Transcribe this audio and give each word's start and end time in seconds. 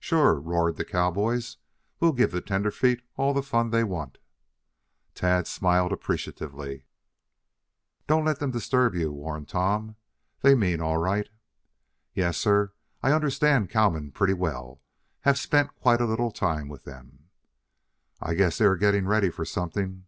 "Sure!" 0.00 0.40
roared 0.40 0.76
the 0.76 0.86
cowboys. 0.86 1.58
"We'll 2.00 2.14
give 2.14 2.30
the 2.30 2.40
tenderfeet 2.40 3.02
all 3.18 3.34
the 3.34 3.42
fun 3.42 3.68
they 3.68 3.84
want." 3.84 4.16
Tad 5.14 5.46
smiled 5.46 5.92
appreciatively. 5.92 6.86
"Don't 8.06 8.24
let 8.24 8.38
them 8.38 8.50
disturb 8.50 8.94
you," 8.94 9.12
warned 9.12 9.50
Tom. 9.50 9.96
"They 10.40 10.54
mean 10.54 10.80
all 10.80 10.96
right." 10.96 11.28
"Yes, 12.14 12.38
sir; 12.38 12.72
I 13.02 13.12
understand 13.12 13.68
cowmen 13.68 14.12
pretty 14.12 14.32
well. 14.32 14.80
Have 15.20 15.38
spent 15.38 15.74
quite 15.76 16.00
a 16.00 16.06
little 16.06 16.30
time 16.30 16.68
with 16.70 16.84
them." 16.84 17.28
"I 18.18 18.32
guess 18.32 18.56
they 18.56 18.64
are 18.64 18.76
getting 18.78 19.04
ready 19.06 19.28
for 19.28 19.44
something." 19.44 20.06